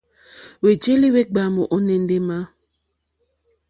[0.61, 2.37] Hwèjèelì hwe gbàamù o ene ndema.